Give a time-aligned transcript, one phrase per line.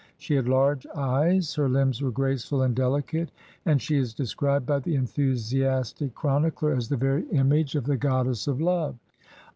[0.17, 3.29] She had large eyes, her limbs were graceful and delicate,
[3.67, 7.99] and she is described by the enthusiastic chronicler as the very image of LIFE OF
[7.99, 8.95] GURU GOBIND SINGH 249 the goddess of love.